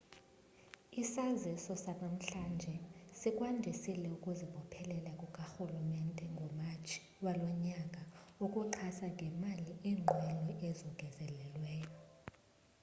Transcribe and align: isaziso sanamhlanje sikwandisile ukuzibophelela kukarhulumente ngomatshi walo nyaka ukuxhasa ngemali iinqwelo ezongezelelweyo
isaziso 1.01 1.73
sanamhlanje 1.83 2.73
sikwandisile 3.19 4.07
ukuzibophelela 4.17 5.11
kukarhulumente 5.19 6.23
ngomatshi 6.33 6.99
walo 7.25 7.47
nyaka 7.65 8.01
ukuxhasa 8.45 9.05
ngemali 9.15 9.67
iinqwelo 9.89 10.51
ezongezelelweyo 10.67 11.89